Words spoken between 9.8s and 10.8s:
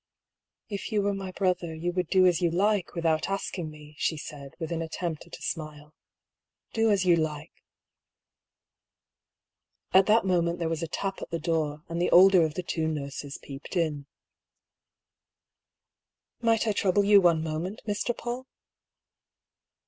At that moment there